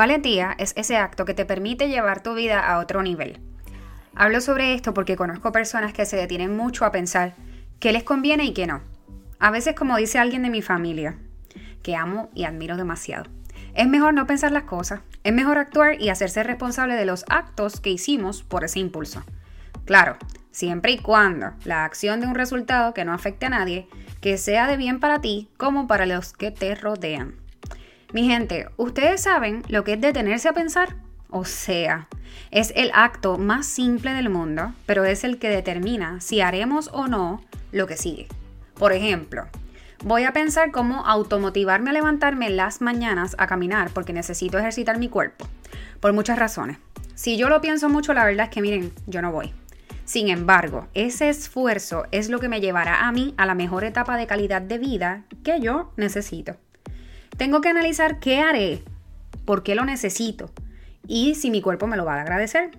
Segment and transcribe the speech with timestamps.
[0.00, 3.38] Valentía es ese acto que te permite llevar tu vida a otro nivel.
[4.14, 7.34] Hablo sobre esto porque conozco personas que se detienen mucho a pensar
[7.80, 8.80] qué les conviene y qué no.
[9.40, 11.18] A veces como dice alguien de mi familia,
[11.82, 13.30] que amo y admiro demasiado.
[13.74, 17.78] Es mejor no pensar las cosas, es mejor actuar y hacerse responsable de los actos
[17.78, 19.22] que hicimos por ese impulso.
[19.84, 20.16] Claro,
[20.50, 23.86] siempre y cuando la acción de un resultado que no afecte a nadie,
[24.22, 27.39] que sea de bien para ti como para los que te rodean.
[28.12, 30.96] Mi gente, ¿ustedes saben lo que es detenerse a pensar?
[31.30, 32.08] O sea,
[32.50, 37.06] es el acto más simple del mundo, pero es el que determina si haremos o
[37.06, 38.26] no lo que sigue.
[38.74, 39.46] Por ejemplo,
[40.02, 45.08] voy a pensar cómo automotivarme a levantarme las mañanas a caminar porque necesito ejercitar mi
[45.08, 45.46] cuerpo.
[46.00, 46.78] Por muchas razones.
[47.14, 49.52] Si yo lo pienso mucho, la verdad es que miren, yo no voy.
[50.04, 54.16] Sin embargo, ese esfuerzo es lo que me llevará a mí a la mejor etapa
[54.16, 56.56] de calidad de vida que yo necesito.
[57.40, 58.82] Tengo que analizar qué haré,
[59.46, 60.50] por qué lo necesito
[61.08, 62.70] y si mi cuerpo me lo va a agradecer.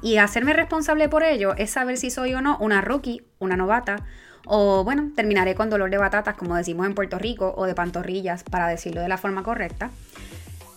[0.00, 4.06] Y hacerme responsable por ello es saber si soy o no una rookie, una novata,
[4.46, 8.42] o bueno, terminaré con dolor de batatas, como decimos en Puerto Rico, o de pantorrillas,
[8.42, 9.90] para decirlo de la forma correcta.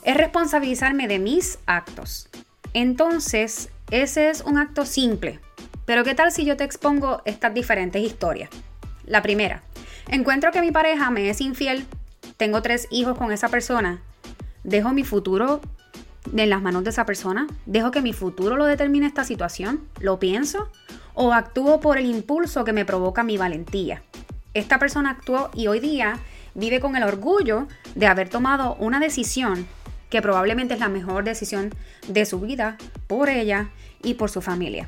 [0.03, 2.27] Es responsabilizarme de mis actos.
[2.73, 5.39] Entonces, ese es un acto simple,
[5.85, 8.49] pero ¿qué tal si yo te expongo estas diferentes historias?
[9.05, 9.63] La primera,
[10.09, 11.87] encuentro que mi pareja me es infiel,
[12.39, 13.99] tengo tres hijos con esa persona,
[14.63, 15.59] dejo mi futuro
[16.33, 20.19] en las manos de esa persona, dejo que mi futuro lo determine esta situación, lo
[20.19, 20.71] pienso
[21.13, 24.03] o actúo por el impulso que me provoca mi valentía.
[24.53, 26.17] Esta persona actuó y hoy día
[26.55, 29.67] vive con el orgullo de haber tomado una decisión
[30.09, 31.75] que probablemente es la mejor decisión
[32.07, 33.69] de su vida por ella
[34.01, 34.87] y por su familia.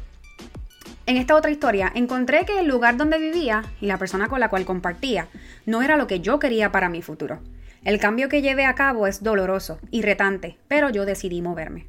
[1.05, 4.49] En esta otra historia encontré que el lugar donde vivía y la persona con la
[4.49, 5.27] cual compartía
[5.65, 7.39] no era lo que yo quería para mi futuro.
[7.83, 11.87] El cambio que llevé a cabo es doloroso y retante, pero yo decidí moverme.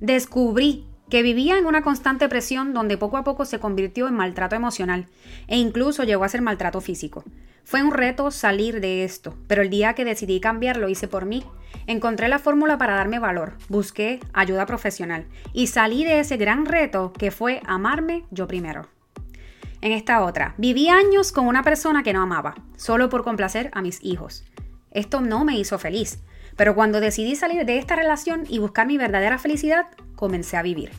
[0.00, 4.56] Descubrí que vivía en una constante presión donde poco a poco se convirtió en maltrato
[4.56, 5.06] emocional
[5.46, 7.24] e incluso llegó a ser maltrato físico.
[7.68, 11.26] Fue un reto salir de esto, pero el día que decidí cambiar lo hice por
[11.26, 11.44] mí.
[11.86, 17.12] Encontré la fórmula para darme valor, busqué ayuda profesional y salí de ese gran reto
[17.12, 18.88] que fue amarme yo primero.
[19.82, 23.82] En esta otra, viví años con una persona que no amaba, solo por complacer a
[23.82, 24.46] mis hijos.
[24.90, 26.20] Esto no me hizo feliz,
[26.56, 30.90] pero cuando decidí salir de esta relación y buscar mi verdadera felicidad, comencé a vivir.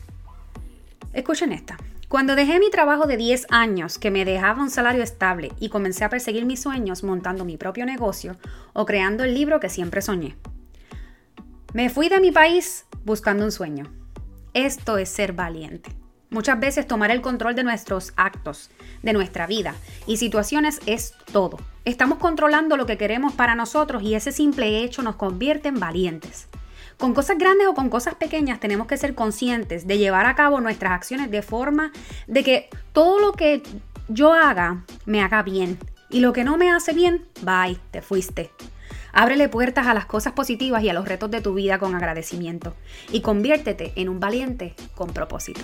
[1.14, 1.76] Escuchen esta.
[2.10, 6.02] Cuando dejé mi trabajo de 10 años que me dejaba un salario estable y comencé
[6.02, 8.36] a perseguir mis sueños montando mi propio negocio
[8.72, 10.34] o creando el libro que siempre soñé.
[11.72, 13.92] Me fui de mi país buscando un sueño.
[14.54, 15.92] Esto es ser valiente.
[16.30, 18.72] Muchas veces tomar el control de nuestros actos,
[19.04, 19.76] de nuestra vida
[20.08, 21.58] y situaciones es todo.
[21.84, 26.48] Estamos controlando lo que queremos para nosotros y ese simple hecho nos convierte en valientes.
[27.00, 30.60] Con cosas grandes o con cosas pequeñas tenemos que ser conscientes de llevar a cabo
[30.60, 31.92] nuestras acciones de forma
[32.26, 33.62] de que todo lo que
[34.08, 35.78] yo haga me haga bien
[36.10, 38.50] y lo que no me hace bien, bye, te fuiste.
[39.14, 42.74] Ábrele puertas a las cosas positivas y a los retos de tu vida con agradecimiento
[43.10, 45.62] y conviértete en un valiente con propósito.